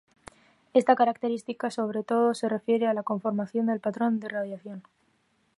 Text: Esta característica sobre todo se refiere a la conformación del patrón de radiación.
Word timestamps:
Esta 0.73 0.95
característica 0.95 1.69
sobre 1.69 2.01
todo 2.03 2.33
se 2.33 2.49
refiere 2.49 2.87
a 2.87 2.95
la 2.95 3.03
conformación 3.03 3.67
del 3.67 3.79
patrón 3.81 4.19
de 4.19 4.29
radiación. 4.29 4.81